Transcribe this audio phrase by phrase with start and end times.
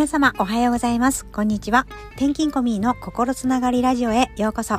[0.00, 1.26] 皆様おはようございます。
[1.26, 1.86] こんにちは。
[2.12, 4.78] 転勤コミーの心つながりラジオへようこそ。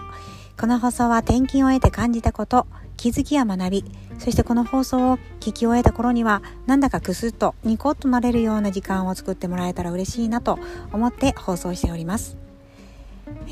[0.59, 2.65] この放送は転勤を得て感じたこと
[2.97, 3.85] 気づきや学び
[4.17, 10.57] そしてこの放送を聞き終えた頃にはなんだかクスッとニコッとなれるような時間を作ってもらえたら嬉しいなと
[10.91, 12.35] 思って放送しております。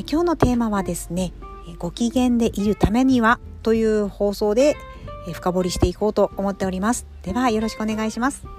[0.09, 1.33] 今日のテーマはですね
[1.77, 4.75] ご機嫌でいるためにはという放送で
[5.33, 7.05] 深掘りしていこうと思っております。
[7.21, 8.58] ではよろしくお願いします。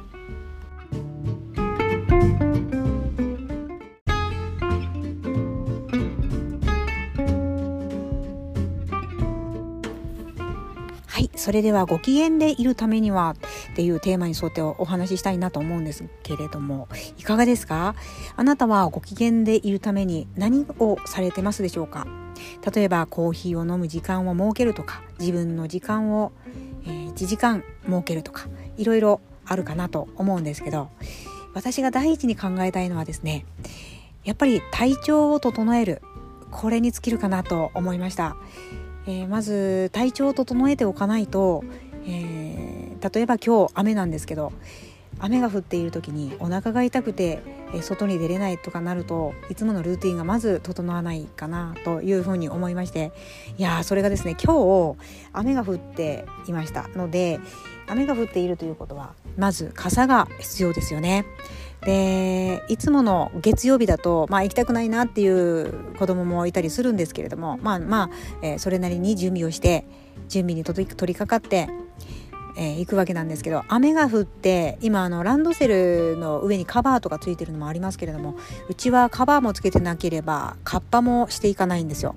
[11.40, 13.34] それではご機嫌でいるためには
[13.72, 17.94] っていうテーマに沿ってお話ししたいなと思うんですけれどもいかがですか？
[18.36, 22.06] あなたはご機嫌でいるために何をされてますでしょうか？
[22.74, 26.32] 例えばコーヒーを飲む時間を設けるとか自分の時間を、
[26.86, 28.46] え、1時間設けるとか
[28.76, 30.90] いろいろあるかなと思うんですけど
[31.54, 33.46] 私が第一に考えたいのはですね
[34.24, 36.02] やっぱり体調を整える
[36.50, 38.36] これに尽きるかなと思いました。
[39.06, 41.64] えー、まず体調を整えておかないと、
[42.06, 44.52] えー、例えば今日雨なんですけど
[45.20, 47.42] 雨が降っている時にお腹が痛くて、
[47.82, 53.12] 外に出れないとかなるといつものルーティンがまず整わないかなというふうに思いまして
[53.58, 54.98] いやそれがですね今日
[55.32, 57.38] 雨が降っていましたので
[57.86, 61.24] 雨が降っているということはまず傘が必要ですよね。
[61.82, 68.10] でいつもの月曜日だと、まあ、行きたくないなっていう子供もいたりするんですけれどもまあまあ、
[68.42, 69.86] えー、それなりに準備をして
[70.28, 71.68] 準備に取り取り掛かって、
[72.56, 78.36] えー、行くわけなんですけど雨が降って今あのランドセルの上にカバーとかついてるのもありますけれども
[78.68, 82.14] うちはカバーもつけてなければカッパもしていかないんですよ。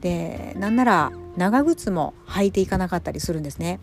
[0.00, 3.80] でなんなら長靴も履いていかなかったりするんですね。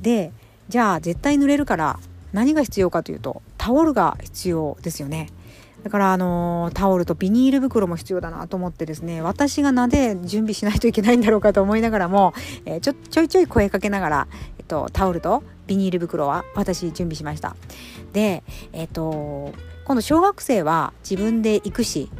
[0.00, 0.32] で
[0.68, 1.98] じゃあ絶対濡れるから
[2.32, 5.28] 何が必要かというとタオルが必要ですよね。
[5.82, 12.34] だからあのタオルとビニール袋も必要だなと思ってですね私がなぜ準備しないといけないんだろうかと思いながらも、
[12.64, 14.28] えー、ちょちょいちょい声かけながら、
[14.72, 17.54] と、タオルとビニール袋は私準備しました
[18.14, 19.52] でえっと
[19.84, 22.10] 今度小学生は自分で行くし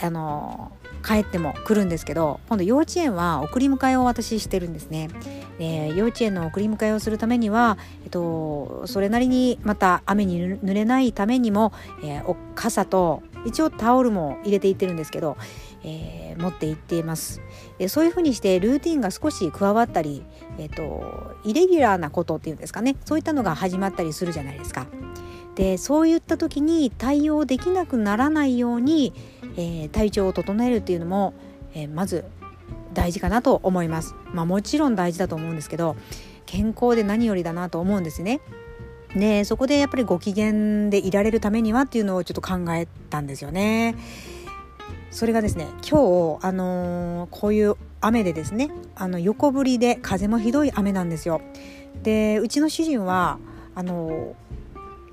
[0.00, 0.72] あの
[1.04, 5.10] 帰っても来るんですけど今度幼稚園は送り迎えを私してるんですね。
[5.58, 11.72] で幼稚園の送り迎えをするためには、えっと、それなりにまた雨に濡れないためにも、
[12.02, 15.36] えー、傘と一応タオルも入れていってるんですけど、
[15.84, 17.40] えー、持って行っています。
[17.78, 20.24] でそういうふうにしてルーティンが少し加わったり、
[20.58, 24.86] えっと、イレギュラーなことっていうんですかねそういったのが始まったりするじゃないですか。
[25.54, 29.12] でそういった時に対応できなくならないように、
[29.56, 31.34] えー、体調を整えるっていうのも、
[31.74, 32.24] えー、まず
[32.94, 34.14] 大事かなと思います。
[34.32, 35.96] まあ、もちろん大事だと思うんですけど
[36.46, 38.40] 健康で何よりだなと思うんですね。
[39.14, 43.94] でそこでやっぱりご機嫌でいられるためにはっていうのをちょっと考えたんですよね。
[45.12, 51.40] それがですね今日、あのー、こういう雨でですねあの横降りで風もひどい雨なんですよ。
[52.02, 53.38] でうちの主人は
[53.74, 54.34] あの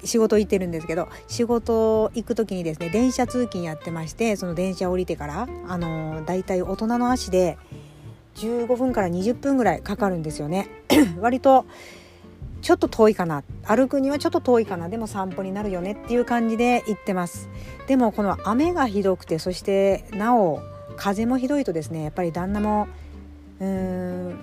[0.03, 7.57] 仕事行ってるんですけど仕事行く時にですね電車通勤やってましてその電車降りてからあのだいたい大人の足で
[8.35, 10.69] 15分から20分ぐらいかかるんですよね
[11.19, 11.65] 割と
[12.61, 13.43] ちょっと遠いかな。
[13.65, 14.89] 歩くにはちょっと遠いかな。
[14.89, 17.49] でも散歩になるよねっていう感じで行ってます。
[17.87, 20.61] でもこの雨がひどくてそしてなお
[20.97, 22.87] 風もひどいとですねやっぱり旦那も
[23.59, 24.37] うーん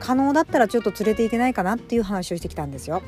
[0.00, 3.02] 可能だったらちょっと連れていけないかなっていう話をしてきたんですよ。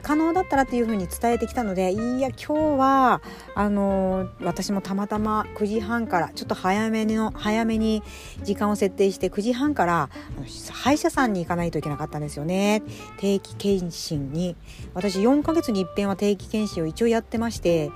[0.00, 3.22] 可能だったらっていうふうに伝えてきたのでいや今日は
[3.54, 8.02] あの私もたまたま9時半からちょっと早めの早めに
[8.42, 10.08] 時間を設定して9時半から
[10.72, 12.82] 歯医者さんに行かないといけなかったんですよね。
[13.18, 14.56] 定期検診に。
[14.94, 17.90] 私4ヶ月に一遍は定期検診を一応やってまして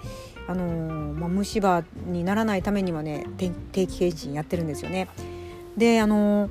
[0.48, 3.50] あのまあ、虫歯にならないためにはね定
[3.86, 5.08] 期検診やってるんですよね。
[5.76, 6.48] であの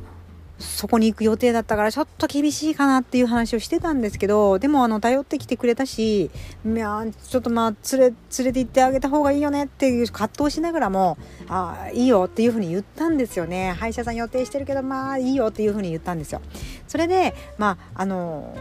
[0.57, 6.31] そこに行く予定だったからちょっと厳しいかなっていう話をしてたんですけどでもあの頼ってきてくれたし
[6.65, 11.17] いやちょっとまあ連れ連れて行ってあげた方がいいよねっていう葛藤しながらも
[11.49, 13.75] あいいよっていうふうに言ったんですよね。
[13.77, 16.41] 歯医者さん予定してるけどまあいいよっていうふうに言ったんですよ。
[16.87, 18.55] それでまああの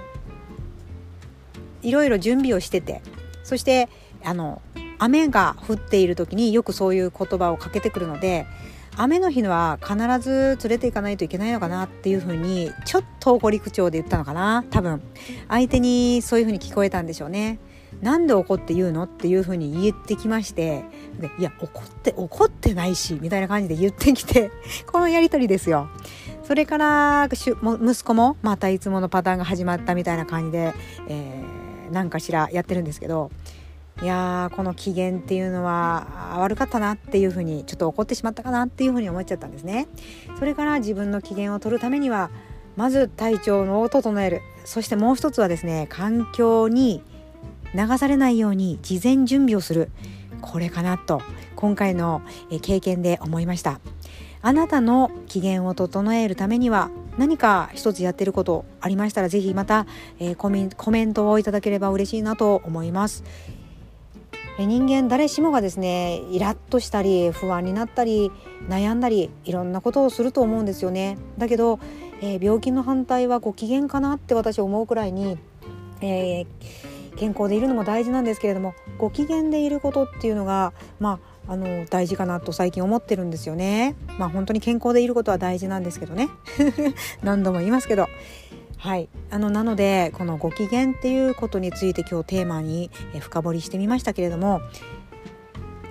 [1.83, 3.03] いろいろ準備をしてて
[3.45, 3.89] そして
[4.25, 4.61] あの
[4.99, 8.47] 雨が降っている時によくそういう言葉をかけてくるので
[8.97, 15.03] 雨の日は必ず連れて行かないといけないのかなっていうふうにちょっと怒り口調で言ったのかな多分
[15.49, 17.59] 相手にそういうふうに聞こえたんでしょうね。
[18.03, 20.85] なんで怒って言うのっていうふうに言ってきまして
[21.21, 24.51] でいや怒って怒ってないしみたいな感じで言ってきて
[24.91, 25.89] このやり取りですよ。
[26.43, 30.75] それから息子もまたいつものパターンが始まったみたいな感じで、
[31.09, 33.31] えー、何かしらやってるんですけど
[34.03, 39.87] いやーこの機嫌っていうのは悪かったなっていうふうにちょっと怒ってしまったかなっていうふうに思っちゃったんですね。
[40.39, 42.31] それから自分の機嫌を取るためには
[42.77, 44.41] まず体調を整える。
[44.65, 47.03] そしてもう一つはですね環境に
[47.75, 49.91] 流されないように事前準備をする。
[50.41, 51.23] これかなと
[51.57, 52.21] 今回の
[52.63, 53.81] 経験で思いました。
[54.43, 59.87] あなたの機嫌を整えるためには何か一つやってることありましたらぜひまた、
[60.19, 63.25] えー、コメントをいただければ嬉しいなと思います。
[64.59, 68.31] 人間誰しもがですねイラッとしたり不安になったり
[68.69, 71.19] 悩んだりいろんなことをすると思うんですよね。
[71.39, 71.81] だけど、
[72.21, 75.39] えー、病気の反対はご機嫌かなって私思うくらいに、
[76.01, 76.47] えー、
[77.17, 83.97] 健康でいるのも大事なんですけれどもご機嫌でいることっていうのがまああの大事かなと最近思ってるんですよね。
[84.19, 86.29] まあ本当に健康でいることは大事なんですけどね。
[87.23, 88.07] 何度も言いますけど。
[88.85, 94.61] はいあのなのでこのご機嫌っていうことについて今日テーマに深掘りしてみましたけれども、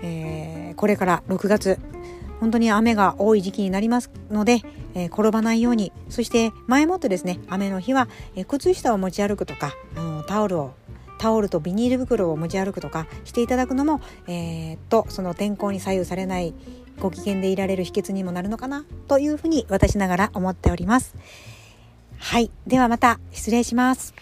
[0.03, 1.79] えー、これから6月
[2.39, 4.61] 本当に雨が多い時期になりますので、
[4.93, 10.73] えー、転ばないようにそして前もってですね雨の日は、え、靴下を持ち歩くとかあのタオルを
[11.17, 16.53] タオルとビニール袋を持ち歩くとかしていただくのも、えー、っとその天候に左右されない
[16.99, 21.15] ご機嫌でいられる秘訣にもなるのかなというふうに私ながら思っております。
[22.23, 22.49] はい。
[22.65, 24.15] ではまた失礼します。